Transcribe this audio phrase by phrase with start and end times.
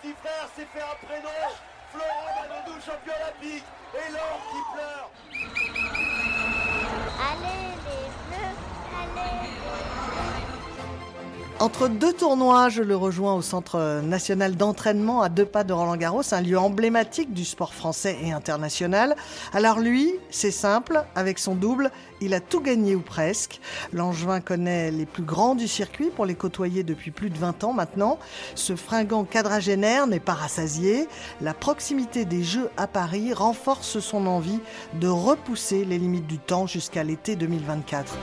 [0.00, 1.28] Petit frère s'est fait un prénom.
[1.92, 3.64] Florent Manodou, champion olympique.
[3.94, 5.10] Et l'or qui pleure.
[11.60, 15.98] Entre deux tournois, je le rejoins au Centre national d'entraînement à deux pas de Roland
[15.98, 19.14] Garros, un lieu emblématique du sport français et international.
[19.52, 21.90] Alors lui, c'est simple, avec son double,
[22.22, 23.60] il a tout gagné ou presque.
[23.92, 27.74] L'Angevin connaît les plus grands du circuit pour les côtoyer depuis plus de 20 ans
[27.74, 28.18] maintenant.
[28.54, 31.08] Ce fringant quadragénaire n'est pas rassasié.
[31.42, 34.60] La proximité des Jeux à Paris renforce son envie
[34.94, 38.16] de repousser les limites du temps jusqu'à l'été 2024.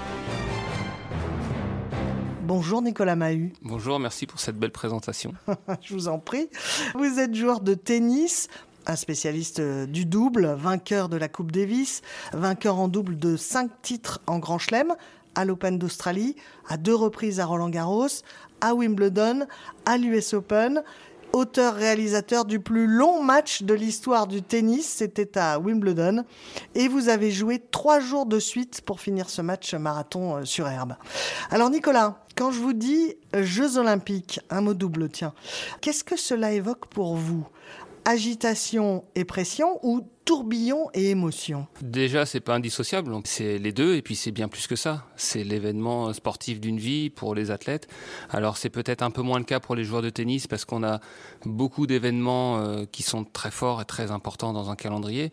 [2.48, 3.52] Bonjour Nicolas Mahut.
[3.62, 5.34] Bonjour, merci pour cette belle présentation.
[5.82, 6.48] Je vous en prie.
[6.96, 8.48] Vous êtes joueur de tennis,
[8.86, 14.22] un spécialiste du double, vainqueur de la Coupe Davis, vainqueur en double de cinq titres
[14.28, 14.96] en Grand Chelem,
[15.36, 16.38] à l'Open d'Australie,
[16.70, 18.08] à deux reprises à Roland Garros,
[18.62, 19.46] à Wimbledon,
[19.86, 20.84] à l'US Open.
[21.38, 26.24] Auteur-réalisateur du plus long match de l'histoire du tennis, c'était à Wimbledon.
[26.74, 30.68] Et vous avez joué trois jours de suite pour finir ce match marathon euh, sur
[30.68, 30.96] herbe.
[31.52, 35.36] Alors Nicolas, quand je vous dis Jeux olympiques, un mot double, tiens,
[35.80, 37.48] qu'est-ce que cela évoque pour vous?
[38.06, 43.16] Agitation et pression ou tourbillon et émotion Déjà, c'est pas indissociable.
[43.24, 45.06] C'est les deux, et puis c'est bien plus que ça.
[45.16, 47.88] C'est l'événement sportif d'une vie pour les athlètes.
[48.30, 50.84] Alors c'est peut-être un peu moins le cas pour les joueurs de tennis parce qu'on
[50.84, 51.00] a
[51.46, 55.32] beaucoup d'événements euh, qui sont très forts et très importants dans un calendrier.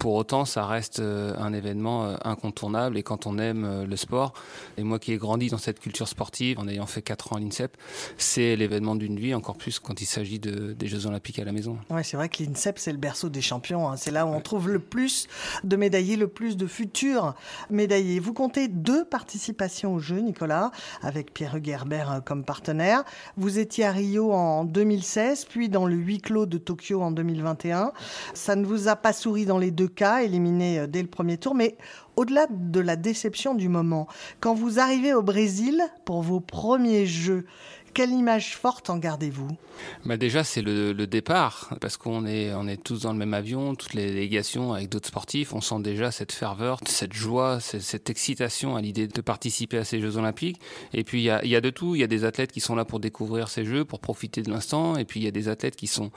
[0.00, 2.98] Pour autant, ça reste euh, un événement euh, incontournable.
[2.98, 4.32] Et quand on aime le sport,
[4.76, 7.38] et moi qui ai grandi dans cette culture sportive en ayant fait 4 ans à
[7.38, 7.76] l'INSEP,
[8.18, 11.52] c'est l'événement d'une vie, encore plus quand il s'agit de, des Jeux Olympiques à la
[11.52, 11.78] maison.
[11.88, 13.88] Ouais, c'est vrai que l'INSEP, c'est le berceau des champions.
[13.88, 13.96] Hein.
[13.96, 15.28] C'est là où on trouve le plus
[15.62, 17.34] de médaillés, le plus de futurs
[17.70, 18.20] médaillés.
[18.20, 20.70] Vous comptez deux participations aux Jeux, Nicolas,
[21.02, 23.04] avec Pierre Gerber comme partenaire.
[23.36, 27.92] Vous étiez à Rio en 2016, puis dans le huis clos de Tokyo en 2021.
[28.34, 31.54] Ça ne vous a pas souri dans les deux cas, éliminé dès le premier tour,
[31.54, 31.76] mais
[32.16, 34.06] au-delà de la déception du moment,
[34.40, 37.44] quand vous arrivez au Brésil pour vos premiers Jeux,
[37.94, 39.56] quelle image forte en gardez-vous?
[40.04, 43.74] Bah Déjà, c'est le, départ, parce qu'on est, on est tous dans le même avion,
[43.74, 45.54] toutes les délégations avec d'autres sportifs.
[45.54, 49.84] On sent déjà cette ferveur, cette joie, cette, cette excitation à l'idée de participer à
[49.84, 50.60] ces Jeux Olympiques.
[50.92, 51.94] Et puis, il y a, y a, de tout.
[51.94, 54.50] Il y a des athlètes qui sont là pour découvrir ces Jeux, pour profiter de
[54.50, 54.96] l'instant.
[54.96, 56.10] Et puis, il y a des athlètes qui sont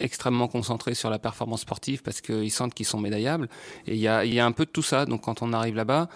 [0.00, 3.48] extrêmement concentrés sur la performance sportive parce qu'ils sentent qu'ils sont médaillables.
[3.86, 5.06] Et il y a, y a un peu de tout ça.
[5.06, 6.08] Donc, quand on arrive là-bas,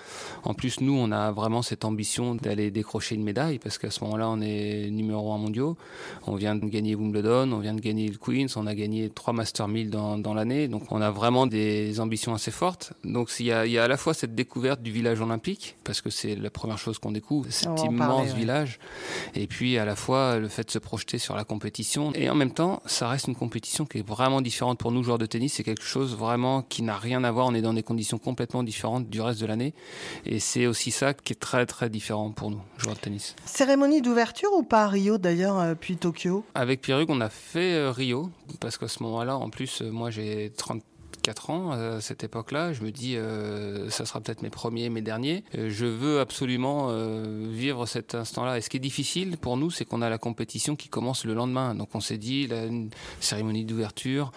[0.42, 4.02] en plus, nous, on a vraiment cette ambition d'aller décrocher une médaille parce qu'à ce
[4.04, 5.76] moment-là, on est numéro un mondiaux.
[6.26, 9.32] On vient de gagner Wimbledon, on vient de gagner le Queens, on a gagné trois
[9.32, 10.68] Master 1000 dans, dans l'année.
[10.68, 12.92] Donc on a vraiment des ambitions assez fortes.
[13.04, 15.76] Donc il y, a, il y a à la fois cette découverte du village olympique,
[15.84, 18.78] parce que c'est la première chose qu'on découvre, cet immense parler, village.
[19.34, 22.12] Et puis à la fois le fait de se projeter sur la compétition.
[22.14, 25.18] Et en même temps, ça reste une compétition qui est vraiment différente pour nous, joueurs
[25.18, 25.54] de tennis.
[25.54, 27.46] C'est quelque chose vraiment qui n'a rien à voir.
[27.46, 29.74] On est dans des conditions complètement différentes du reste de l'année.
[30.24, 33.36] Et c'est aussi ça qui est très très différent pour nous, joueurs de tennis.
[33.44, 34.85] Cérémonie d'ouverture ou pas?
[34.88, 36.44] Rio d'ailleurs, euh, puis Tokyo.
[36.54, 38.30] Avec Pierre-Hugues, on a fait euh, Rio,
[38.60, 40.82] parce qu'à ce moment-là, en plus, euh, moi j'ai 30
[41.26, 42.72] 4 ans à cette époque-là.
[42.72, 45.42] Je me dis, euh, ça sera peut-être mes premiers, mes derniers.
[45.54, 48.58] Je veux absolument euh, vivre cet instant-là.
[48.58, 51.34] Et ce qui est difficile pour nous, c'est qu'on a la compétition qui commence le
[51.34, 51.74] lendemain.
[51.74, 52.66] Donc on s'est dit, la
[53.18, 54.30] cérémonie d'ouverture,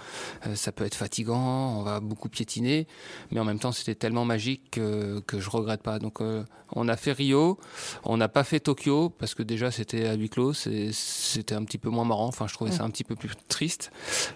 [0.47, 2.87] euh, ça peut être fatigant, on va beaucoup piétiner,
[3.29, 5.99] mais en même temps, c'était tellement magique que, que je regrette pas.
[5.99, 6.23] Donc
[6.71, 7.59] on a fait Rio,
[8.03, 11.77] on n'a pas fait Tokyo parce que déjà c'était à huis clos, c'était un petit
[11.77, 12.27] peu moins marrant.
[12.27, 13.91] Enfin, je trouvais ça un petit peu plus triste,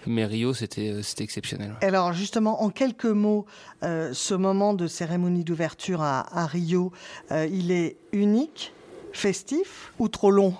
[0.06, 1.76] mais Rio, c'était c'était exceptionnel.
[1.80, 3.46] Alors justement en quelques mots,
[3.82, 6.92] euh, ce moment de cérémonie d'ouverture à, Rio,
[7.32, 8.72] euh, il est unique,
[9.12, 10.54] festif ou trop long?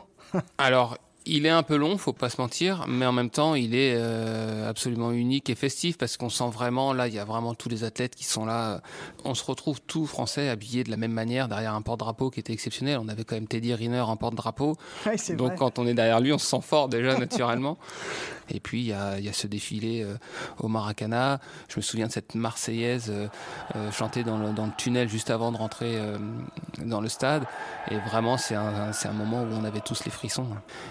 [1.26, 3.94] Il est un peu long, faut pas se mentir, mais en même temps, il est
[3.96, 7.70] euh, absolument unique et festif parce qu'on sent vraiment, là, il y a vraiment tous
[7.70, 8.82] les athlètes qui sont là.
[9.24, 12.52] On se retrouve tous français habillés de la même manière derrière un porte-drapeau qui était
[12.52, 12.98] exceptionnel.
[13.00, 14.76] On avait quand même Teddy Riner en porte-drapeau.
[15.06, 15.56] Ouais, Donc vrai.
[15.56, 17.78] quand on est derrière lui, on se sent fort déjà naturellement.
[18.50, 20.16] Et puis il y a, il y a ce défilé euh,
[20.58, 21.40] au Maracana.
[21.68, 23.28] Je me souviens de cette Marseillaise euh,
[23.76, 26.18] euh, chantée dans le, dans le tunnel juste avant de rentrer euh,
[26.84, 27.44] dans le stade.
[27.90, 30.46] Et vraiment, c'est un, un moment où on avait tous les frissons.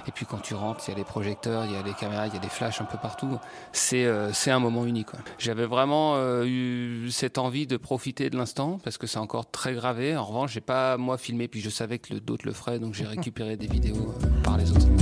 [0.07, 2.27] Et puis quand tu rentres, il y a les projecteurs, il y a les caméras,
[2.27, 3.37] il y a des flashs un peu partout.
[3.71, 5.09] C'est euh, un moment unique.
[5.39, 9.73] J'avais vraiment euh, eu cette envie de profiter de l'instant parce que c'est encore très
[9.73, 10.15] gravé.
[10.15, 13.05] En revanche, j'ai pas moi filmé, puis je savais que d'autres le feraient, donc j'ai
[13.17, 14.92] récupéré des vidéos euh, par les autres.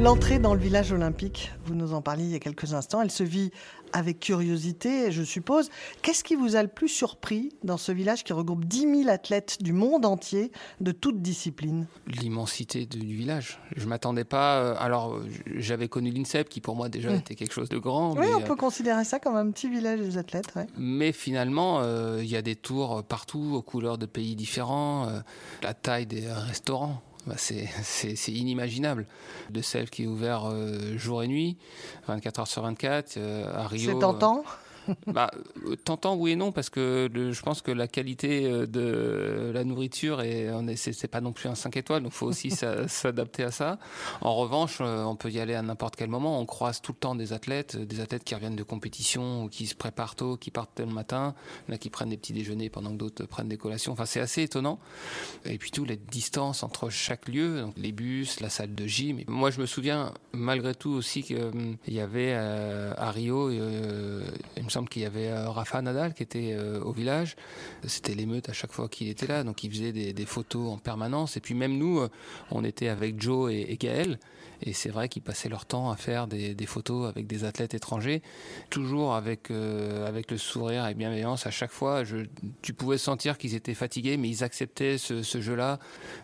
[0.00, 3.10] L'entrée dans le village olympique, vous nous en parliez il y a quelques instants, elle
[3.10, 3.50] se vit
[3.92, 5.68] avec curiosité, je suppose.
[6.00, 9.62] Qu'est-ce qui vous a le plus surpris dans ce village qui regroupe 10 000 athlètes
[9.62, 11.86] du monde entier, de toutes disciplines?
[12.06, 13.60] L'immensité du village.
[13.76, 14.60] Je m'attendais pas.
[14.60, 15.20] euh, alors,
[15.56, 18.12] j'avais connu l'INSEP qui pour moi déjà était quelque chose de grand.
[18.12, 20.50] Oui, mais, on euh, peut considérer ça comme un petit village des athlètes.
[20.56, 20.66] ouais.
[20.78, 25.08] mais finalement, euh, il y a des tours partout aux couleurs de pays différents.
[25.08, 25.20] euh,
[25.62, 27.02] la taille des restaurants.
[27.30, 29.06] Bah, c'est inimaginable.
[29.50, 31.56] De celle qui est ouverte euh, jour et nuit,
[32.08, 33.92] 24 heures sur 24, euh, à Rio.
[33.92, 34.44] C'est tentant?
[35.06, 35.30] Bah,
[35.84, 39.64] tentant oui et non parce que le- je pense que la qualité euh, de la
[39.64, 43.42] nourriture est c'est c'est pas non plus un 5 étoiles donc faut aussi s'a- s'adapter
[43.44, 43.78] à ça.
[44.20, 46.40] En revanche, euh, on peut y aller à n'importe quel moment.
[46.40, 49.48] On croise tout le temps des athlètes, euh, des athlètes qui reviennent de compétition ou
[49.48, 51.34] qui se préparent tôt, qui partent tôt le matin,
[51.68, 53.92] il a qui prennent des petits déjeuners pendant que d'autres prennent des collations.
[53.92, 54.78] Enfin, c'est assez étonnant.
[55.44, 59.18] Et puis tout les distances entre chaque lieu, donc les bus, la salle de gym.
[59.18, 64.24] Et moi, je me souviens malgré tout aussi qu'il y avait euh, à Rio, euh,
[64.56, 67.34] il me semble qu'il y avait euh, Rafa Nadal qui était euh, au village.
[67.86, 71.36] C'était l'émeute à chaque fois qu'il était là, donc il faisait des, photos en permanence.
[71.36, 72.08] Et puis même nous, euh,
[72.52, 74.18] on était avec Joe et, Gaël.
[74.62, 78.22] Et c'est vrai qu'ils passaient leur temps à faire des, photos avec des athlètes étrangers,
[78.68, 82.02] toujours avec, avec le sourire et bienveillance à chaque fois.
[82.60, 85.78] Tu pouvais sentir qu'ils étaient fatigués, mais ils acceptaient ce, jeu-là,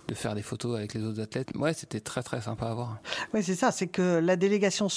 [0.08, 1.48] de faire des photos avec les autres athlètes.
[1.54, 2.98] Ouais, c'était très très sympa à voir.
[3.32, 4.88] Oui, c'est ça, c'est que la délégation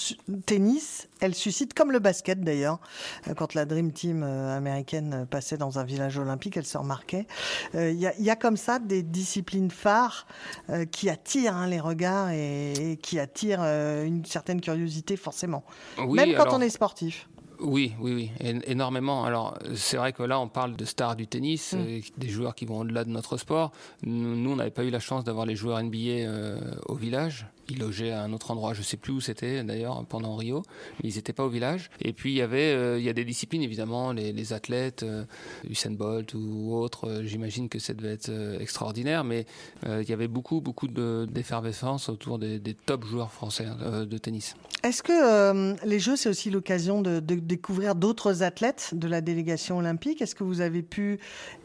[0.45, 2.79] tennis, elle suscite, comme le basket d'ailleurs,
[3.27, 6.77] euh, quand la Dream Team euh, américaine euh, passait dans un village olympique, elle se
[6.77, 7.27] remarquait.
[7.75, 10.27] Euh, Il y, a- il y a comme ça des disciplines phares
[10.69, 15.63] euh, qui attirent hein, les regards et, et qui attirent euh, une certaine curiosité forcément,
[15.97, 17.27] Oui, même quand alors- on est sportif.
[17.61, 19.25] Oui, oui, oui, énormément.
[19.25, 21.99] Alors, c'est vrai que là, on parle de stars du tennis, Mm.
[22.17, 23.73] des joueurs qui vont au-delà de notre sport.
[24.03, 27.47] Nous, nous, on n'avait pas eu la chance d'avoir les joueurs NBA euh, au village.
[27.69, 30.63] Ils logeaient à un autre endroit, je sais plus où c'était d'ailleurs pendant Rio,
[31.03, 31.89] mais ils n'étaient pas au village.
[32.01, 35.03] Et puis il y avait, euh, il y a des disciplines évidemment, les, les athlètes,
[35.03, 35.23] euh,
[35.69, 37.07] Usain Bolt ou autres.
[37.07, 39.45] euh, J'imagine que ça devait être euh, extraordinaire, mais
[39.87, 43.65] il y avait beaucoup, beaucoup de- d'effervescence autour des, des top joueurs français
[44.09, 44.55] de tennis.
[44.83, 49.77] Est-ce que les Jeux, c'est aussi l'occasion de, de découvrir d'autres athlètes de la délégation
[49.77, 50.21] olympique?
[50.21, 51.19] Est-ce que vous avez pu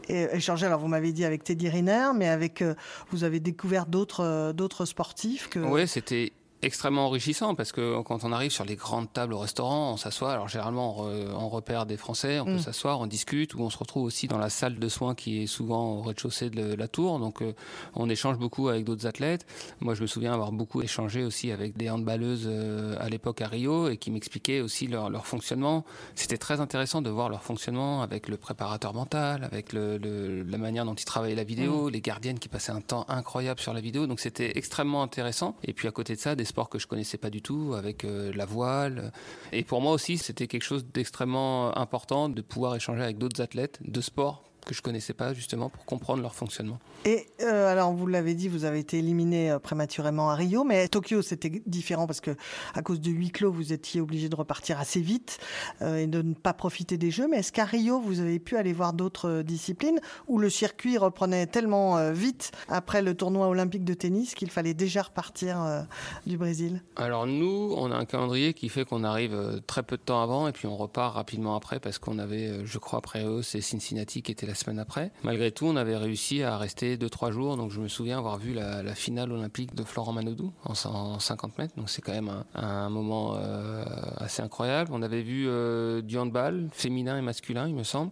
[0.09, 0.65] échanger?
[0.65, 2.63] Alors, vous m'avez dit avec Teddy Riner, mais avec
[3.11, 5.59] vous avez découvert d'autres d'autres sportifs que...
[5.59, 6.33] Oui, c'était
[6.65, 10.31] extrêmement enrichissant parce que quand on arrive sur les grandes tables au restaurant, on s'assoit.
[10.33, 12.59] Alors généralement, on, re- on repère des Français, on peut Mm.
[12.59, 15.47] s'asseoir, on discute, ou on se retrouve aussi dans la salle de soins qui est
[15.47, 17.19] souvent au rez-de-chaussée de la tour.
[17.19, 17.53] Donc euh,
[17.93, 19.45] on échange beaucoup avec d'autres athlètes.
[19.79, 23.47] Moi, je me souviens avoir beaucoup échangé aussi avec des handballeuses euh, à l'époque à
[23.47, 25.85] Rio et qui m'expliquaient aussi leur, leur fonctionnement.
[26.15, 30.57] C'était très intéressant de voir leur fonctionnement avec le préparateur mental, avec le- le- la
[30.57, 33.81] manière dont ils travaillaient la vidéo, les gardiennes qui passaient un temps incroyable sur la
[33.81, 34.07] vidéo.
[34.07, 35.55] Donc c'était extrêmement intéressant.
[35.63, 38.31] Et puis à côté de ça, des que je connaissais pas du tout, avec euh,
[38.33, 39.11] la voile.
[39.51, 43.79] Et pour moi aussi, c'était quelque chose d'extrêmement important de pouvoir échanger avec d'autres athlètes
[43.83, 46.79] de sport que je connaissais pas justement pour comprendre leur fonctionnement.
[47.05, 50.87] Et euh, alors, vous l'avez dit, vous avez été éliminé euh, prématurément à Rio, mais
[50.87, 52.31] Tokyo, c'était différent parce que
[52.73, 55.37] à cause de huis clos, vous étiez obligé de repartir assez vite
[55.83, 57.27] euh, et de ne pas profiter des Jeux.
[57.27, 61.45] Mais est-ce qu'à Rio, vous avez pu aller voir d'autres disciplines où le circuit reprenait
[61.45, 65.81] tellement vite après le tournoi olympique de tennis qu'il fallait déjà repartir euh,
[66.25, 66.81] du Brésil?
[66.95, 70.47] Alors nous, on a un calendrier qui fait qu'on arrive très peu de temps avant
[70.47, 74.23] et puis on repart rapidement après parce qu'on avait, je crois, après eux, c'est Cincinnati
[74.23, 75.11] qui était la semaine après.
[75.23, 77.57] Malgré tout, on avait réussi à rester 2-3 jours.
[77.57, 81.57] Donc je me souviens avoir vu la, finale olympique de Florent Manodou en, en 50
[81.57, 81.75] mètres.
[81.75, 83.83] Donc c'est quand même un, moment euh,
[84.17, 84.91] assez incroyable.
[84.93, 88.11] On avait vu euh, du handball féminin et masculin, il me semble.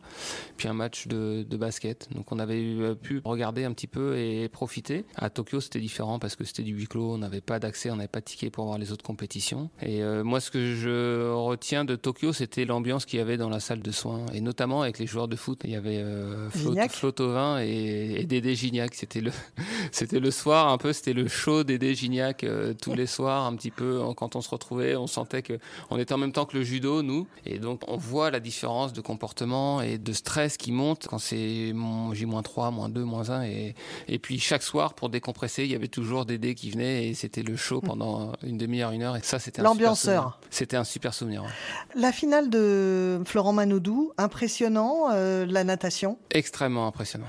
[0.58, 2.10] Puis un match de, basket.
[2.14, 5.06] Donc on avait eu- euh, pu regarder un petit peu et profiter.
[5.16, 7.14] À Tokyo, c'était différent parce que c'était du huis clos.
[7.14, 9.70] On n'avait pas d'accès, on n'avait pas de ticket pour voir les autres compétitions.
[9.82, 13.60] Et moi, ce que je retiens de Tokyo, c'était l'ambiance qu'il y avait dans la
[13.60, 15.62] salle de soins et notamment avec les joueurs de foot.
[15.64, 16.92] Il y avait euh, Flo- Gignac.
[16.92, 18.94] Flo Thauvin et, et Dédé Gignac.
[18.96, 19.32] C'était le,
[19.92, 23.56] c'était le soir un peu, c'était le show Dédé Gignac euh, tous les soirs un
[23.56, 24.02] petit peu.
[24.18, 25.60] Quand on se retrouvait, on sentait que
[25.90, 27.28] on était en même temps que le judo, nous.
[27.46, 31.72] Et donc on voit la différence de comportement et de stress qui monte quand c'est
[31.74, 33.44] mon J-3, moins 2, moins 1.
[33.44, 33.75] Et,
[34.08, 37.44] et puis chaque soir, pour décompresser, il y avait toujours Dédé qui venait et c'était
[37.44, 39.16] le show pendant une demi-heure, une heure.
[39.18, 40.40] Et ça, c'était L'ambianceur.
[40.50, 41.44] C'était un super souvenir.
[41.44, 41.50] ouais.
[41.96, 46.18] La finale de Florent Manodou, impressionnant, euh, la natation.
[46.32, 47.27] Extrêmement impressionnant.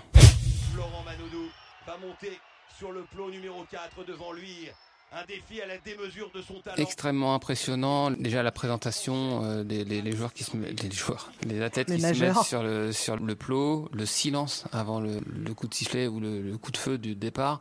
[0.73, 1.49] Florent Manodou
[1.87, 2.39] va monter
[2.79, 4.69] sur le plot numéro 4 devant lui.
[5.13, 6.77] Un défi à la démesure de son talent.
[6.77, 8.11] extrêmement impressionnant.
[8.11, 11.89] Déjà la présentation euh, des les, les joueurs qui se mettent, les joueurs, les athlètes
[11.89, 12.35] Les qui nageurs.
[12.35, 16.09] se mettent sur le sur le plot, le silence avant le, le coup de sifflet
[16.09, 17.61] ou le, le coup de feu du départ.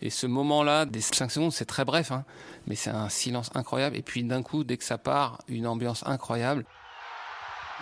[0.00, 2.24] Et ce moment-là, des 5 secondes, c'est très bref, hein,
[2.68, 3.96] mais c'est un silence incroyable.
[3.96, 6.64] Et puis d'un coup, dès que ça part, une ambiance incroyable.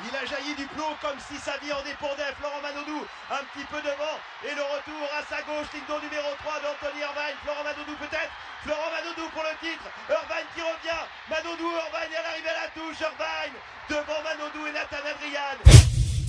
[0.04, 2.28] Il a jailli du plot comme si sa vie en dépendait.
[2.36, 4.16] Florent Manodou un petit peu devant.
[4.44, 5.72] Et le retour à sa gauche.
[5.88, 7.36] D'eau numéro 3 d'Anthony Irvine.
[7.42, 8.32] Florent Manodou peut-être.
[8.60, 9.88] Florent Manodou pour le titre.
[10.10, 11.04] Irvine qui revient.
[11.32, 13.00] Manodou, Irvine à l'arrivée à la touche.
[13.00, 13.56] Irvine
[13.88, 14.95] devant Manodou et Nathan.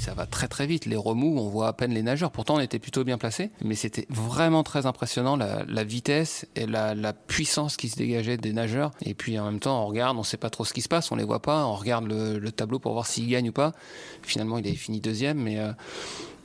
[0.08, 0.86] Ça va très très vite.
[0.86, 2.32] Les remous, on voit à peine les nageurs.
[2.32, 3.52] Pourtant, on était plutôt bien placés.
[3.62, 8.92] Mais c'était vraiment très impressionnant la, vitesse et la, puissance qui se dégageait des nageurs.
[9.02, 11.12] Et puis en même temps, on regarde, on sait pas trop ce qui se passe,
[11.12, 11.66] on les voit pas.
[11.66, 13.74] On regarde le, le tableau pour voir s'ils gagnent ou pas.
[14.22, 15.74] Finalement, il avait fini deuxième, mais euh,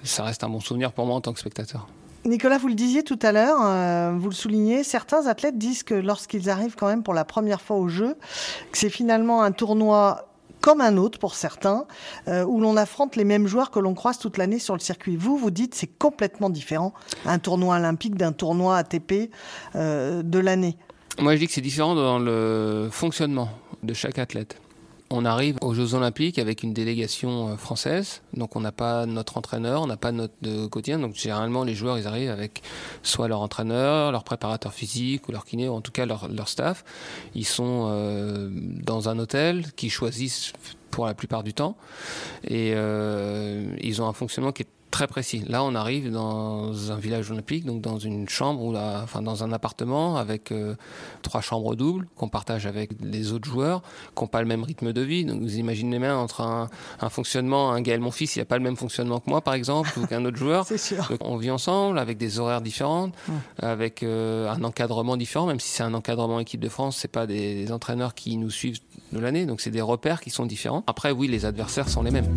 [0.02, 1.87] ça reste un bon souvenir pour moi en tant que spectateur.
[2.25, 5.95] Nicolas, vous le disiez tout à l'heure, euh, vous le soulignez, certains athlètes disent que
[5.95, 8.16] lorsqu'ils arrivent quand même pour la première fois au jeu,
[8.73, 10.32] que c'est finalement un tournoi
[10.62, 11.85] comme un autre pour certains,
[12.28, 15.16] euh, où l'on affronte les mêmes joueurs que l'on croise toute l'année sur le circuit.
[15.16, 16.95] Vous, vous dites c'est complètement différent,
[17.26, 19.31] un tournoi olympique d'un tournoi ATP
[19.75, 20.78] euh, de l'année.
[21.19, 23.50] Moi, je dis que c'est différent dans le fonctionnement
[23.83, 24.59] de chaque athlète.
[25.14, 29.37] On arrive aux Jeux Olympiques avec une délégation euh, française, donc on n'a pas notre
[29.37, 30.99] entraîneur, on n'a pas notre quotidien.
[30.99, 32.62] Donc généralement, les joueurs, ils arrivent avec
[33.02, 36.49] soit leur entraîneur, leur préparateur physique ou leur kiné, ou en tout cas leur, leur
[36.49, 36.83] staff.
[37.35, 40.54] Ils sont euh, dans un hôtel qu'ils choisissent
[40.90, 41.76] pour la plupart du temps,
[42.45, 45.43] et euh, ils ont un fonctionnement qui est très précis.
[45.49, 49.51] Là, on arrive dans un village olympique, donc dans une chambre ou enfin dans un
[49.51, 50.77] appartement avec euh,
[51.23, 53.83] trois chambres doubles qu'on partage avec les autres joueurs,
[54.15, 55.25] qui n'ont pas le même rythme de vie.
[55.25, 56.69] Donc vous imaginez bien entre un,
[57.01, 59.55] un fonctionnement, un Gaël mon fils, il n'a pas le même fonctionnement que moi par
[59.55, 60.65] exemple, ou qu'un autre joueur.
[60.67, 61.09] C'est sûr.
[61.09, 63.11] Donc, on vit ensemble avec des horaires différents,
[63.59, 67.27] avec euh, un encadrement différent, même si c'est un encadrement équipe de France, c'est pas
[67.27, 68.79] des, des entraîneurs qui nous suivent
[69.13, 70.85] de l'année, donc c'est des repères qui sont différents.
[70.87, 72.29] Après, oui, les adversaires sont les mêmes.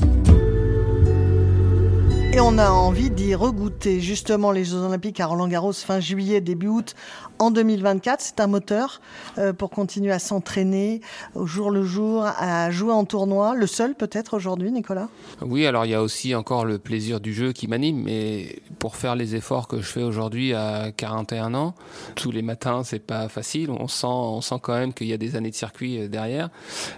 [2.36, 4.02] Et on a envie d'y regoûter.
[4.02, 6.94] Justement, les Jeux Olympiques à Roland-Garros fin juillet, début août
[7.40, 8.22] en 2024.
[8.22, 9.02] C'est un moteur
[9.38, 11.02] euh, pour continuer à s'entraîner
[11.34, 13.56] au jour le jour, à jouer en tournoi.
[13.56, 15.10] Le seul peut-être aujourd'hui, Nicolas?
[15.42, 18.96] Oui, alors il y a aussi encore le plaisir du jeu qui m'anime, mais pour
[18.96, 21.76] faire les efforts que je fais aujourd'hui à 41 ans,
[22.16, 23.70] tous les matins, c'est pas facile.
[23.70, 26.50] On sent, on sent quand même qu'il y a des années de circuit euh, derrière.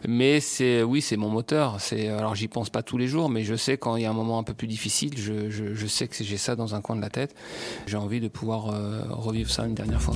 [0.07, 1.77] Mais c'est, oui, c'est mon moteur.
[2.17, 4.13] Alors j'y pense pas tous les jours, mais je sais quand il y a un
[4.13, 7.09] moment un peu plus difficile, je sais que j'ai ça dans un coin de la
[7.09, 7.35] tête.
[7.85, 10.15] J'ai envie de pouvoir euh, revivre ça une dernière fois.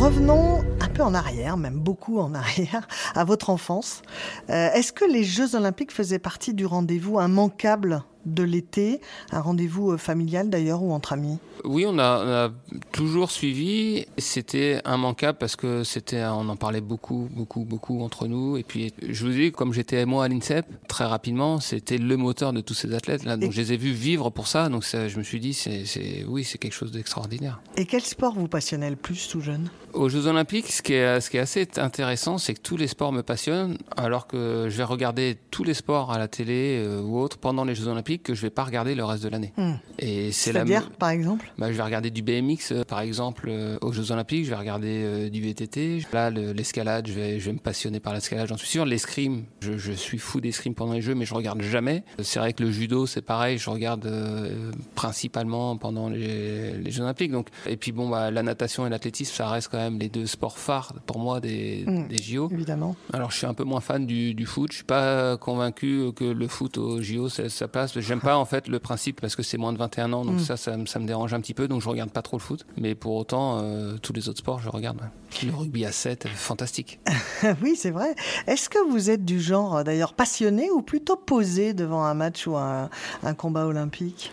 [0.00, 4.02] Revenons un peu en arrière, même beaucoup en arrière, à votre enfance.
[4.50, 9.00] Euh, Est-ce que les Jeux Olympiques faisaient partie du rendez-vous immanquable de l'été,
[9.32, 11.38] un rendez-vous euh, familial d'ailleurs ou entre amis?
[11.64, 12.50] Oui, on a, on a
[12.92, 14.04] toujours suivi.
[14.18, 18.56] C'était immanquable parce que c'était, on en parlait beaucoup, beaucoup, beaucoup entre nous.
[18.58, 22.52] Et puis, je vous dis, comme j'étais moi à l'INSEP, très rapidement, c'était le moteur
[22.52, 23.36] de tous ces athlètes là.
[23.36, 24.68] Donc, Et- je les ai vus vivre pour ça.
[24.68, 27.60] Donc, ça, je me suis dit, c'est, oui, c'est quelque chose d'extraordinaire.
[27.76, 29.70] Et quel sport vous passionnait le plus tout jeune?
[29.94, 32.88] Aux Jeux Olympiques, ce qui est, ce qui est assez intéressant, c'est que tous les
[32.88, 37.00] sports me passionnent, alors que je vais regarder tous les sports à la télé euh,
[37.00, 39.52] ou autres pendant les Jeux Olympiques que je vais pas regarder le reste de l'année.
[39.56, 39.72] Hmm.
[39.98, 43.46] Et c'est la C'est-à-dire, par exemple bah, je vais regarder du BMX, euh, par exemple,
[43.48, 44.44] euh, aux Jeux Olympiques.
[44.44, 46.00] Je vais regarder euh, du VTT.
[46.12, 48.84] Là, le- l'escalade, je vais, je vais me passionner par l'escalade, j'en suis sûr.
[48.84, 52.04] L'escrime, je, je suis fou d'escrime pendant les Jeux, mais je regarde jamais.
[52.22, 53.58] C'est vrai que le judo, c'est pareil.
[53.58, 54.70] Je regarde euh,
[55.08, 57.30] principalement pendant les, les Jeux Olympiques.
[57.30, 60.26] Donc, et puis bon, bah, la natation et l'athlétisme, ça reste quand même les deux
[60.26, 62.08] sports phares pour moi des, Mm.
[62.08, 62.48] des JO.
[62.52, 62.96] Évidemment.
[63.12, 64.70] Alors, je suis un peu moins fan du, du foot.
[64.72, 67.94] Je suis pas convaincu que le foot au JO, ça, ça passe.
[68.06, 70.40] J'aime pas en fait le principe parce que c'est moins de 21 ans, donc Mm.
[70.40, 71.66] ça, ça, me- ça me dérange un petit peu.
[71.68, 72.66] Donc, je regarde pas trop le foot.
[72.76, 75.00] Mais pour autant, euh, tous les autres sports, je regarde.
[75.44, 77.00] Le rugby à 7, fantastique.
[77.62, 78.14] oui, c'est vrai.
[78.46, 82.46] Est-ce que vous êtes du genre, euh, d'ailleurs, passionné ou plutôt posé devant un match
[82.46, 82.90] ou un,
[83.22, 84.30] un combat olympique?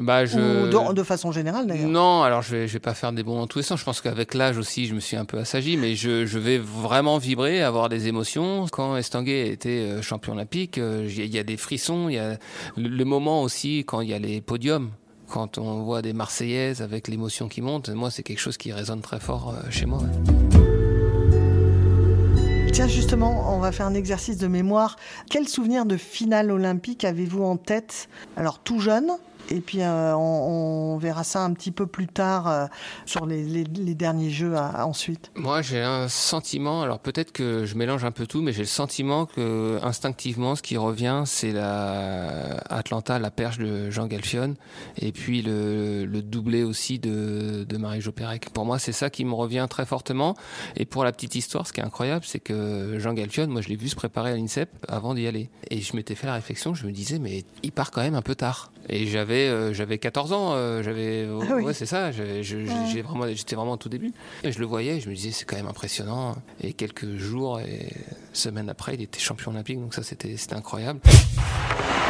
[0.00, 0.38] Bah, je...
[0.38, 3.22] Ou de, de façon générale d'ailleurs Non, alors je vais, je vais pas faire des
[3.22, 3.80] bons dans tous les sens.
[3.80, 6.58] Je pense qu'avec l'âge aussi, je me suis un peu assagi, mais je, je vais
[6.58, 8.66] vraiment vibrer, avoir des émotions.
[8.72, 12.08] Quand Estanguet était euh, champion olympique, euh, il y a des frissons.
[12.08, 12.38] Il y a
[12.76, 14.90] le, le moment aussi quand il y a les podiums.
[15.28, 19.00] Quand on voit des Marseillaises avec l'émotion qui monte, moi c'est quelque chose qui résonne
[19.00, 20.00] très fort euh, chez moi.
[22.72, 24.96] Tiens, justement, on va faire un exercice de mémoire.
[25.30, 28.08] Quel souvenir de finale olympique avez-vous en tête?
[28.36, 29.12] Alors, tout jeune
[29.50, 32.66] et puis euh, on, verra ça un petit peu plus tard euh,
[33.04, 35.30] sur les, derniers jeux à- ensuite.
[35.34, 38.66] Moi, j'ai un sentiment, alors peut-être que je mélange un peu tout, mais j'ai le
[38.66, 44.54] sentiment que instinctivement, ce qui revient, c'est la Atlanta, la perche de Jean Galfion,
[44.96, 48.12] et puis le, doublé aussi de, de Marie-Jo.
[48.52, 50.34] Pour moi, c'est ça qui me revient très fortement.
[50.76, 53.68] Et pour la petite histoire, ce qui est incroyable, c'est que Jean Galfion, moi, je
[53.68, 55.50] l'ai vu se préparer à l'INSEP avant d'y aller.
[55.70, 58.22] Et je m'étais fait la réflexion, je me disais, mais il part quand même un
[58.22, 58.70] peu tard.
[58.88, 61.62] Et j'avais euh, j'avais 14 ans, euh, j'avais Ah oui.
[61.64, 62.42] ouais, c'est ça, Ouais.
[62.42, 64.12] j'ai vraiment j'étais vraiment au tout début.
[64.42, 66.36] Et je le voyais, je me disais c'est quand même impressionnant.
[66.62, 67.88] Et quelques jours et
[68.32, 71.00] semaines après, il était champion olympique, donc ça c'était c'était incroyable.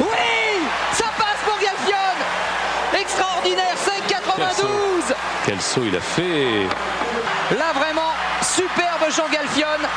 [0.00, 0.06] Oui
[0.92, 5.14] Ça passe pour Galfion Extraordinaire 5,92
[5.46, 6.64] Quel saut il a fait
[7.56, 8.10] Là vraiment,
[8.42, 9.88] superbe Jean Galfion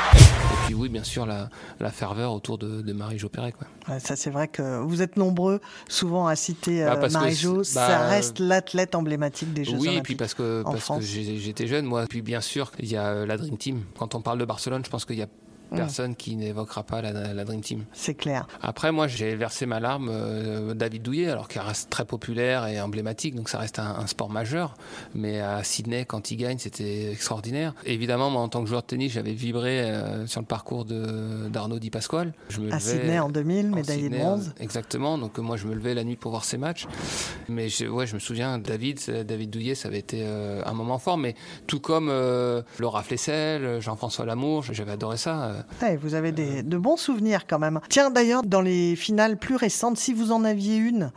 [0.67, 3.53] puis oui, bien sûr la, la ferveur autour de, de Marie-Jo ouais.
[3.87, 7.63] Ouais, ça, c'est vrai que vous êtes nombreux souvent à citer Bah, euh, Marie-Jo.
[7.63, 10.03] c'est- ça bah, reste l'athlète emblématique des Jeux Oui, et Olympiques.
[10.03, 12.05] puis parce que, parce que j'étais jeune, moi.
[12.09, 13.83] Puis bien sûr, il y a euh, la Dream Team.
[13.97, 15.27] Quand on parle de Barcelone, je pense qu'il y a.
[15.69, 17.85] personne qui n'évoquera pas la, la Dream Team.
[17.93, 18.47] C'est clair.
[18.61, 22.79] Après, moi, j'ai versé ma larme euh, David Douillet, alors qu'il reste très populaire et
[22.81, 24.75] emblématique, donc ça reste un, un sport majeur.
[25.15, 27.73] Mais à Sydney, quand il gagne, c'était extraordinaire.
[27.85, 31.79] Évidemment, moi, en tant que joueur de tennis, j'avais vibré euh, sur le parcours d'Arnaud
[31.79, 32.33] Di Pasquale.
[32.49, 34.53] Je me À levais- Sydney en 2000, en médaillé de bronze.
[34.59, 35.17] euh, Exactement.
[35.17, 36.87] Donc moi, je me levais la nuit pour voir ces matchs.
[37.49, 40.97] Mais je, ouais, je me souviens, David, David Douillet, ça avait été euh, un moment
[40.97, 41.17] fort.
[41.17, 41.35] Mais
[41.67, 42.11] tout comme
[42.79, 45.56] Laura Flessel, Jean-François Lamour, j'avais adoré ça.
[45.83, 45.97] Euh.
[46.01, 47.79] Vous avez de bons souvenirs quand même.
[47.89, 51.11] Tiens, d'ailleurs, dans les finales plus récentes, si vous en aviez une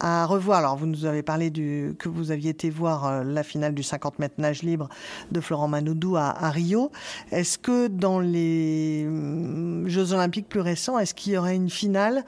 [0.00, 3.42] à revoir, alors vous nous avez parlé du, que vous aviez été voir euh, la
[3.42, 4.88] finale du 50 mètres nage libre
[5.32, 6.92] de Florent Manoudou à, à Rio.
[7.32, 12.24] Est-ce que dans les hum, Jeux olympiques plus récents, est-ce qu'il y aurait une finale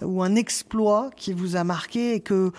[0.00, 2.50] ou un exploit qui vous a marqué et que,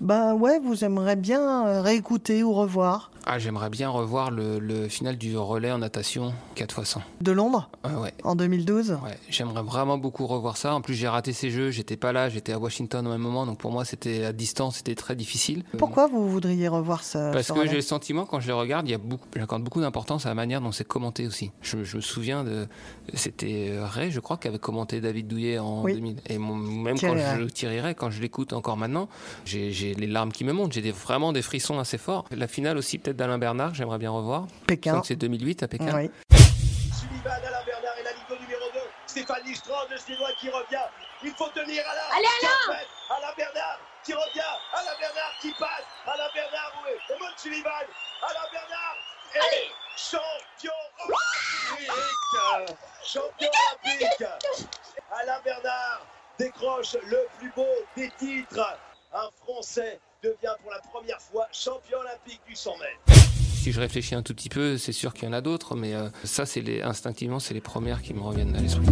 [0.00, 3.10] ben ouais, vous aimeriez bien euh, réécouter ou revoir?
[3.24, 7.02] Ah, j'aimerais bien revoir le, le final du relais en natation 4 x 100.
[7.20, 8.12] de Londres Ah ouais.
[8.24, 10.74] en 2012 Ouais, j'aimerais vraiment beaucoup revoir ça.
[10.74, 13.46] En plus, j'ai raté ces jeux, j'étais pas là, j'étais à Washington au même moment,
[13.46, 15.62] donc pour moi, c'était à distance, c'était très difficile.
[15.78, 18.88] Pourquoi vous voudriez revoir ce Parce ce que j'ai le sentiment, quand je les regarde,
[18.88, 21.52] il y a beaucoup, j'accorde beaucoup d'importance à la manière dont c'est commenté aussi.
[21.62, 22.66] Je, me- je me souviens de,
[23.14, 25.94] c'était euh, Ray, je crois, qui avait commenté David Douillet en Oui.
[25.94, 26.16] 2000.
[26.28, 27.48] Et mon- même Thierry quand Ray.
[27.54, 29.08] je Ray, quand je l'écoute encore maintenant,
[29.44, 32.24] j'ai les larmes qui me montent, j'ai vraiment des frissons assez forts.
[32.32, 34.46] La finale aussi, peut-être d'Alain Bernard, j'aimerais bien revoir.
[34.66, 35.02] Pékin.
[35.04, 35.94] c'est 2008 à Pékin.
[35.94, 36.10] Oui.
[36.92, 38.80] Sullivan, Alain Bernard et la ligne numéro 2.
[39.06, 40.86] Stéphane Listrand, le Suédois qui revient.
[41.22, 42.16] Il faut tenir Alain.
[42.16, 42.90] Allez, Alain 4 mètres.
[43.10, 44.54] Alain Bernard qui revient.
[44.74, 45.86] Alain Bernard qui passe.
[46.06, 46.92] Alain Bernard, oui.
[47.10, 47.70] Et Maud Sullivan.
[48.22, 48.96] Alain Bernard.
[49.34, 50.72] Et champion
[51.04, 52.78] olympique.
[53.04, 53.48] Champion
[53.84, 54.24] olympique.
[55.20, 56.06] Alain Bernard
[56.38, 58.78] décroche le plus beau des titres.
[59.12, 63.20] Un Français devient pour la première fois champion olympique du 100 mètres.
[63.54, 65.94] Si je réfléchis un tout petit peu, c'est sûr qu'il y en a d'autres, mais
[65.94, 68.86] euh, ça, c'est les, instinctivement, c'est les premières qui me reviennent à l'esprit.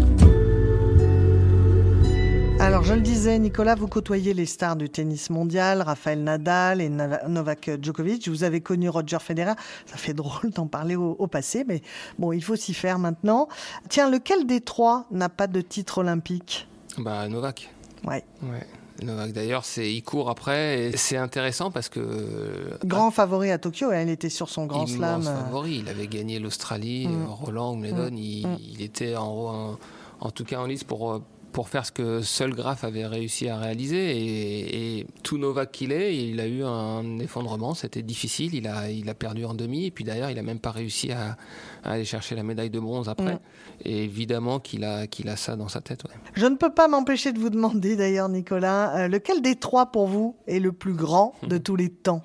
[2.59, 6.89] Alors, je le disais, Nicolas, vous côtoyez les stars du tennis mondial, Rafael Nadal et
[6.89, 8.29] Novak Djokovic.
[8.29, 9.55] Vous avez connu Roger Federer.
[9.87, 11.81] Ça fait drôle d'en parler au, au passé, mais
[12.19, 13.49] bon, il faut s'y faire maintenant.
[13.89, 16.69] Tiens, lequel des trois n'a pas de titre olympique?
[16.99, 17.71] Bah, Novak.
[18.05, 18.25] Ouais.
[18.43, 18.67] Ouais.
[19.05, 22.79] Novak, d'ailleurs, c'est, il court après, et c'est intéressant parce que.
[22.85, 25.27] Grand favori à Tokyo, hein, il était sur son grand slam.
[25.27, 25.79] euh, favori.
[25.79, 27.23] Il avait gagné l'Australie, Mm.
[27.23, 28.11] euh, Roland Wimbledon.
[28.17, 28.57] Il, Mm.
[28.75, 29.25] il était en,
[29.73, 29.79] en,
[30.21, 33.49] en tout cas en lice pour, euh, pour faire ce que seul Graf avait réussi
[33.49, 34.17] à réaliser.
[34.17, 37.75] Et, et tout Novak qu'il est, il a eu un effondrement.
[37.75, 38.55] C'était difficile.
[38.55, 39.87] Il a, il a perdu en demi.
[39.87, 41.37] Et puis d'ailleurs, il n'a même pas réussi à,
[41.85, 43.39] à aller chercher la médaille de bronze après.
[43.85, 46.05] Et évidemment qu'il a, qu'il a ça dans sa tête.
[46.05, 46.11] ouais.
[46.35, 50.07] Je ne peux pas m'empêcher de vous demander d'ailleurs, Nicolas, euh, lequel des trois pour
[50.07, 52.23] vous est le plus grand de tous les temps?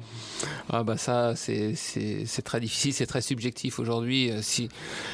[0.69, 1.73] Ah bah ça, c'est
[2.43, 4.31] très difficile, c'est très subjectif aujourd'hui.
[4.31, 4.69] euh, Si...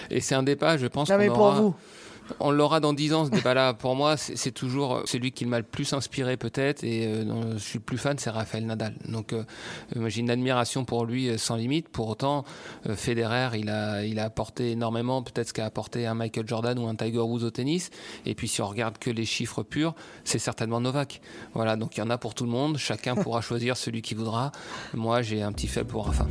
[0.09, 1.75] Et c'est un débat, je pense Non, mais pour aura- vous.
[2.39, 3.73] On l'aura dans 10 ans ce débat-là.
[3.73, 7.79] Pour moi, c'est toujours celui qui m'a le plus inspiré peut-être et euh, je suis
[7.79, 8.93] le plus fan, c'est Rafael Nadal.
[9.07, 9.43] Donc euh,
[10.07, 11.89] j'ai une admiration pour lui euh, sans limite.
[11.89, 12.45] Pour autant,
[12.87, 16.77] euh, Federer, il a, il a apporté énormément, peut-être ce qu'a apporté un Michael Jordan
[16.79, 17.89] ou un Tiger Woods au tennis.
[18.25, 21.21] Et puis si on regarde que les chiffres purs, c'est certainement Novak.
[21.53, 22.77] Voilà, donc il y en a pour tout le monde.
[22.77, 24.51] Chacun pourra choisir celui qu'il voudra.
[24.93, 26.25] Moi, j'ai un petit faible pour Rafa.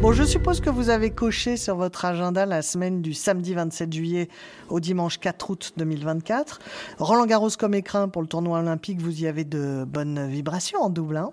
[0.00, 3.92] Bon, je suppose que vous avez coché sur votre agenda la semaine du samedi 27
[3.92, 4.28] juillet
[4.68, 6.60] au dimanche 4 août 2024.
[7.00, 10.88] Roland Garros comme écrin pour le tournoi olympique, vous y avez de bonnes vibrations en
[10.88, 11.16] double.
[11.16, 11.30] hein.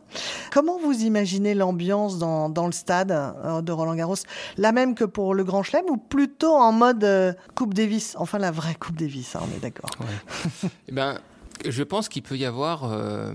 [0.52, 4.16] Comment vous imaginez l'ambiance dans, dans le stade euh, de Roland Garros?
[4.58, 8.16] La même que pour le Grand Chelem ou plutôt en mode euh, Coupe Davis?
[8.18, 9.92] Enfin, la vraie Coupe Davis, hein, on est d'accord.
[10.88, 11.20] Eh ben,
[11.68, 13.32] je pense qu'il peut y avoir euh,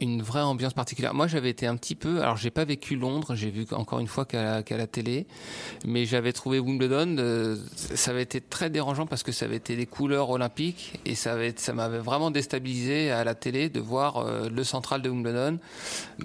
[0.00, 1.14] une vraie ambiance particulière.
[1.14, 2.20] Moi, j'avais été un petit peu.
[2.22, 3.34] Alors, j'ai pas vécu Londres.
[3.34, 5.26] J'ai vu encore une fois qu'à la, télé,
[5.84, 7.16] mais j'avais trouvé Wimbledon.
[7.18, 11.14] euh, ça avait été très dérangeant parce que ça avait été des couleurs olympiques et
[11.14, 15.08] ça avait, ça m'avait vraiment déstabilisé à la télé de voir euh, le central de
[15.10, 15.58] Wimbledon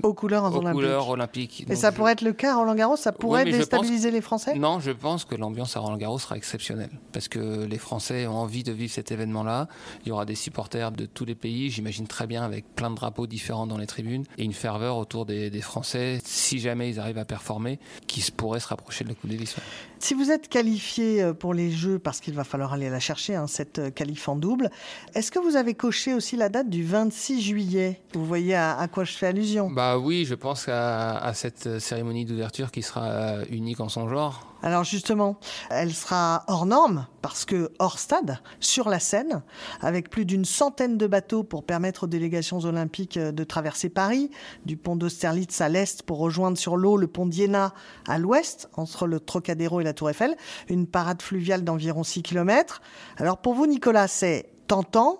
[0.03, 0.73] Aux couleurs aux olympiques.
[0.73, 1.65] couleurs olympiques.
[1.69, 4.55] Et ça je- pourrait être le cas à Roland Garros Ça pourrait déstabiliser les Français?
[4.55, 8.35] Non, je pense que l'ambiance à Roland Garros sera exceptionnelle parce que les Français ont
[8.37, 9.67] envie de vivre cet événement-là.
[10.05, 12.95] Il y aura des supporters de tous les pays, j'imagine très bien, avec plein de
[12.95, 16.99] drapeaux différents dans les tribunes et une ferveur autour des, des Français, si jamais ils
[16.99, 19.55] arrivent à performer, qui pourraient se rapprocher de la Coupe Davis.
[19.99, 23.35] Si vous êtes qualifié euh, pour les Jeux, parce qu'il va falloir aller la chercher,
[23.35, 24.69] hein, cette euh, qualif en double,
[25.13, 28.01] est-ce que vous avez coché aussi la date du 26 juillet?
[28.13, 29.69] Vous voyez à, à quoi je fais allusion?
[29.69, 34.07] Bah oui, je pense à, à cette cérémonie d'ouverture qui sera euh, unique en son
[34.07, 34.45] genre.
[34.61, 39.41] Alors justement, elle sera hors norme, parce que hors stade, sur la Seine,
[39.81, 44.29] avec plus d'une centaine de bateaux pour permettre aux délégations olympiques euh, de traverser Paris,
[44.65, 47.73] du pont d'Austerlitz à l'est pour rejoindre sur l'eau le pont d'Iéna
[48.07, 50.35] à l'ouest, entre le Trocadéro et la Tour Eiffel,
[50.67, 52.81] une parade fluviale d'environ 6 km.
[53.17, 55.19] Alors pour vous, Nicolas, c'est tentant,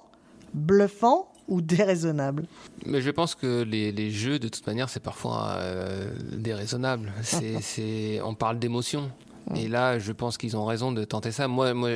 [0.53, 2.45] bluffant ou déraisonnable?
[2.85, 7.11] Mais je pense que les, les jeux, de toute manière, c'est parfois euh, déraisonnable.
[7.23, 9.11] C'est, on parle d'émotion.
[9.55, 11.47] Et là, je pense qu'ils ont raison de tenter ça.
[11.47, 11.89] Moi, moi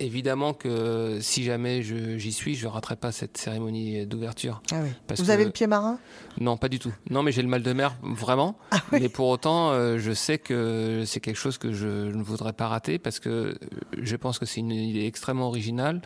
[0.00, 4.62] évidemment que si jamais j'y suis, je ne raterai pas cette cérémonie d'ouverture.
[4.70, 4.90] ah oui.
[5.16, 5.98] Vous que- avez le pied marin?
[6.40, 6.92] Non, pas du tout.
[7.10, 8.56] Non, mais j'ai le mal de mer, vraiment.
[8.92, 12.68] Mais pour autant, euh, je sais que c'est quelque chose que je ne voudrais pas
[12.68, 13.58] rater parce que
[14.00, 16.00] je pense que c'est une idée extrêmement originale.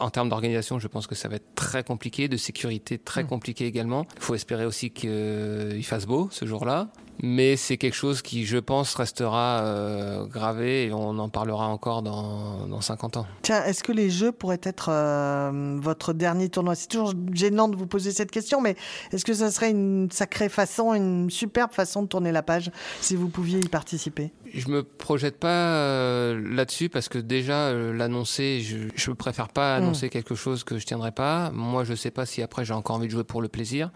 [0.00, 3.66] En termes d'organisation, je pense que ça va être très compliqué, de sécurité très compliqué
[3.66, 4.06] également.
[4.16, 6.88] Il faut espérer aussi qu'il fasse beau ce jour-là.
[7.22, 12.02] Mais c'est quelque chose qui, je pense, restera euh, gravé et on en parlera encore
[12.02, 13.26] dans, dans 50 ans.
[13.42, 16.74] Tiens, est-ce que les Jeux pourraient être euh, votre dernier tournoi?
[16.74, 18.76] C'est toujours gênant de vous poser cette question, mais
[19.12, 23.16] est-ce que ça serait une sacrée façon, une superbe façon de tourner la page si
[23.16, 24.32] vous pouviez y participer?
[24.52, 30.08] Je me projette pas euh, là-dessus parce que déjà l'annoncer, je, je préfère pas annoncer
[30.08, 31.50] quelque chose que je tiendrai pas.
[31.52, 33.90] Moi, je sais pas si après j'ai encore envie de jouer pour le plaisir.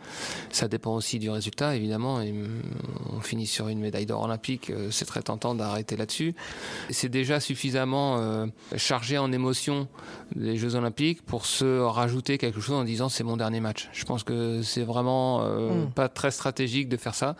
[0.50, 2.20] Ça dépend aussi du résultat, évidemment.
[2.20, 2.48] Et mm,
[3.12, 6.34] on finit sur une médaille d'or olympique, euh, c'est très tentant d'arrêter là-dessus.
[6.90, 8.46] C'est déjà suffisamment euh,
[8.76, 9.88] chargé en émotions
[10.36, 13.88] les Jeux Olympiques pour se rajouter quelque chose en disant c'est mon dernier match.
[13.92, 15.90] Je pense que c'est vraiment euh, Mm.
[15.92, 17.36] pas très stratégique de faire ça.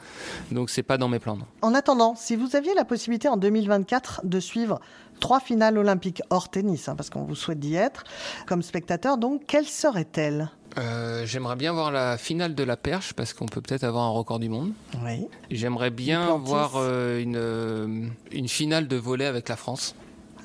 [0.52, 1.36] Donc c'est pas dans mes plans.
[1.36, 1.46] non.
[1.62, 4.80] En attendant, si vous aviez la possibilité en 2024 de suivre
[5.20, 8.04] trois finales olympiques hors tennis, hein, parce qu'on vous souhaite d'y être,
[8.46, 10.50] comme spectateur, donc, quelles seraient-elles?
[10.78, 14.10] Euh, J'aimerais bien voir la finale de la perche parce qu'on peut peut-être avoir un
[14.10, 14.72] record du monde.
[15.04, 15.26] Oui.
[15.50, 19.94] J'aimerais bien voir euh, une, euh, une finale de volley avec la France.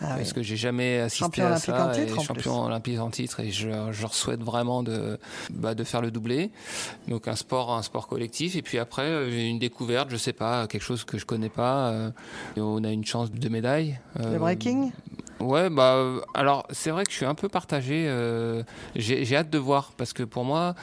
[0.01, 0.15] Ah oui.
[0.17, 2.99] parce que j'ai jamais assisté Champion à olympique ça en titre, et en champion olympique
[2.99, 5.17] en titre et je, je leur souhaite vraiment de,
[5.51, 6.51] bah, de faire le doublé
[7.07, 10.81] donc un sport un sport collectif et puis après une découverte je sais pas quelque
[10.81, 12.09] chose que je connais pas euh,
[12.57, 14.91] on a une chance de médaille Le breaking?
[15.39, 16.01] Ouais, bah
[16.33, 18.05] alors c'est vrai que je suis un peu partagé.
[18.07, 18.63] euh,
[18.95, 20.75] j'ai hâte de voir parce que pour moi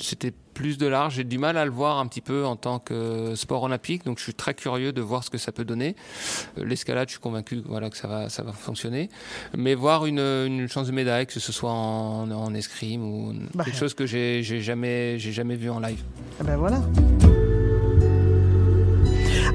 [0.00, 1.10] c'était plus de l'art.
[1.10, 4.18] J'ai du mal à le voir un petit peu en tant que sport olympique, donc
[4.18, 5.94] je suis très curieux de voir ce que ça peut donner.
[6.58, 9.08] Euh, L'escalade, je suis convaincu voilà que ça va ça va fonctionner,
[9.56, 13.64] mais voir une, une chance de médaille, que ce soit en, en escrime ou Bah.
[13.64, 16.02] quelque chose que j'ai jamais jamais vu en live.
[16.40, 16.80] Eh ben voilà.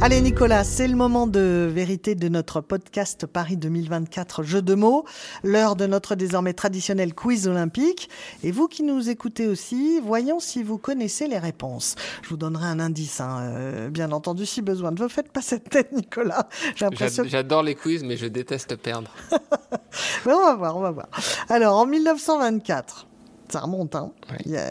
[0.02, 5.06] Allez Nicolas, c'est le moment de vérité de notre podcast Paris 2024 Jeux de mots,
[5.44, 8.10] l'heure de notre désormais traditionnel quiz olympique.
[8.44, 11.96] Et vous qui nous écoutez aussi, voyons si vous connaissez les réponses.
[12.22, 14.92] Je vous donnerai un indice, hein, euh, bien entendu, si besoin.
[14.92, 16.50] Ne vous faites pas cette tête Nicolas.
[16.76, 19.10] J'adore les quiz, mais je déteste perdre.
[20.26, 21.08] Mais on va voir, on va voir.
[21.50, 23.08] Alors, en 1924,
[23.50, 24.12] ça remonte, hein.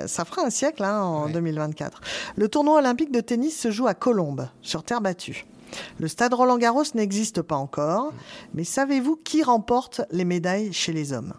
[0.07, 1.33] Ça fera un siècle hein, en Ouais.
[1.33, 2.01] 2024.
[2.37, 5.47] Le tournoi olympique de tennis se joue à Colombes, sur terre battue.
[5.99, 8.13] Le stade Roland-Garros n'existe pas encore,
[8.55, 11.35] mais savez-vous qui remporte les médailles chez les hommes?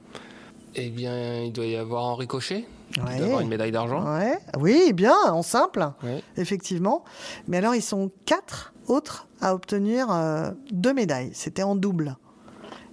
[0.75, 2.65] Eh bien, il doit y avoir Henri Cochet.
[2.97, 3.17] Il Ouais.
[3.17, 4.03] doit avoir une médaille d'argent.
[4.17, 4.37] Ouais.
[4.59, 6.21] Oui, bien, en simple, Ouais.
[6.37, 7.03] effectivement.
[7.47, 11.31] Mais alors, ils sont quatre autres à obtenir euh, deux médailles.
[11.33, 12.17] C'était en double.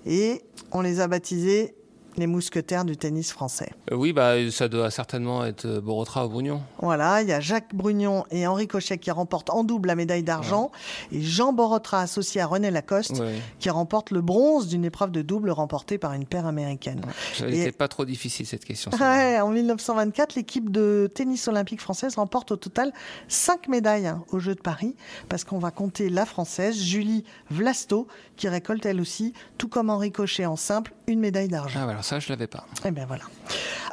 [0.07, 1.75] Et on les a baptisés
[2.17, 3.71] les mousquetaires du tennis français.
[3.91, 6.63] Euh, Oui, bah, ça doit certainement être euh, Borotra au Bougnon.
[6.81, 10.23] Voilà, il y a Jacques Brugnon et Henri Cochet qui remportent en double la médaille
[10.23, 10.71] d'argent
[11.11, 13.41] et Jean Borotra associé à René Lacoste Ouais.
[13.59, 17.01] qui remporte le bronze d'une épreuve de double remportée par une paire américaine.
[17.35, 18.91] Ça Et- n'était pas trop difficile cette question.
[19.01, 22.93] Ouais, en 1924, l'équipe de tennis olympique française remporte au total
[23.29, 24.97] 5 médailles hein, aux Jeux de Paris,
[25.29, 30.13] parce qu'on va compter la française, Julie Vlasto, qui récolte elle aussi, tout comme Henri
[30.13, 31.79] Cochet en simple, une médaille d'argent.
[31.83, 32.65] Ah, voilà, ça, je l'avais pas.
[32.85, 33.23] Eh bien voilà.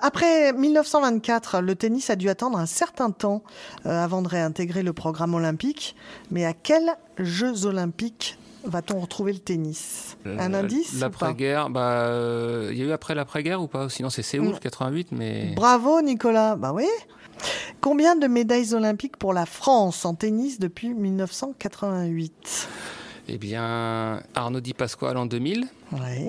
[0.01, 3.43] Après 1924, le tennis a dû attendre un certain temps
[3.85, 5.95] euh, avant de réintégrer le programme olympique.
[6.31, 10.17] Mais à quels Jeux olympiques va-t-on retrouver le tennis?
[10.25, 11.05] Un Euh, indice ou pas?
[11.05, 13.89] L'après-guerre, bah, euh, il y a eu après l'après-guerre ou pas?
[13.89, 14.59] Sinon, c'est Séoul, Mm.
[14.59, 15.53] 88, mais.
[15.55, 16.85] Bravo Nicolas, bah oui.
[17.79, 22.67] Combien de médailles olympiques pour la France en tennis depuis 1988
[23.31, 25.67] Eh bien, Arnaud Di Pasquale en 2000.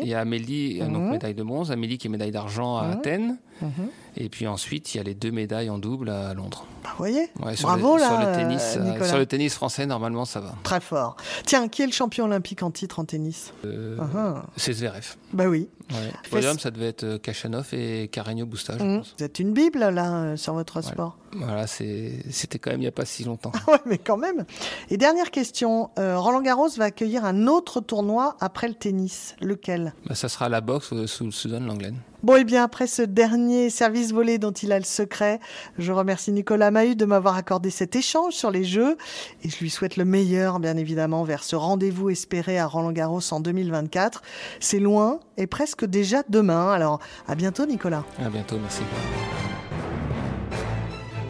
[0.02, 1.10] Il y a Amélie, euh, donc Mhm.
[1.12, 1.72] médaille de bronze.
[1.72, 2.92] Amélie qui est médaille d'argent à Mhm.
[2.92, 3.38] Athènes.
[3.62, 3.70] Mhm.
[4.16, 6.66] Et puis ensuite, il y a les deux médailles en double à Londres.
[6.82, 9.08] Bah, vous voyez Ouais, sur Bravo le, là, sur le tennis, euh, Nicolas.
[9.08, 10.54] sur le tennis français, normalement, ça va.
[10.62, 11.16] Très fort.
[11.46, 13.52] Tiens, qui est le champion olympique en titre en tennis?
[13.64, 14.42] Euh, ah.
[14.56, 15.16] C'est Zverev.
[15.32, 15.68] Bah oui.
[15.90, 16.12] Ouais.
[16.30, 19.14] Podium, ça devait être euh, Kachanov et Carreño Busta, je pense.
[19.18, 21.16] Vous êtes une bible là euh, sur votre sport.
[21.32, 23.52] Voilà, c'était quand même il n'y a pas si longtemps.
[23.68, 24.46] Ouais, mais quand même.
[24.88, 29.36] Et dernière question, euh, Roland Garros va accueillir un autre tournoi après le tennis.
[29.40, 29.94] Lequel?
[30.06, 31.94] Bah, ça sera la boxe euh, sous Sudan Langlen.
[32.22, 35.40] Bon, et bien après ce dernier service volé dont il a le secret,
[35.78, 38.98] je remercie Nicolas Mahut de m'avoir accordé cet échange sur les jeux
[39.42, 43.22] et je lui souhaite le meilleur, bien évidemment, vers ce rendez-vous espéré à Roland Garros
[43.30, 44.22] en 2024.
[44.58, 46.70] C'est loin et presque déjà demain.
[46.70, 48.04] Alors, à bientôt, Nicolas.
[48.18, 48.82] À bientôt, merci.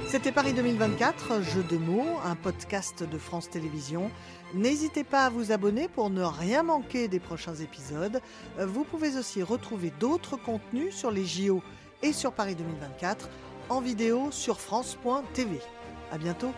[0.08, 4.10] C'était Paris 2024, Jeux de mots, un podcast de France Télévisions.
[4.54, 8.20] N'hésitez pas à vous abonner pour ne rien manquer des prochains épisodes.
[8.58, 11.62] Euh, Vous pouvez aussi retrouver d'autres contenus sur les JO
[12.02, 13.28] et sur Paris 2024
[13.68, 15.60] en vidéo sur France.tv.
[16.10, 16.50] À bientôt.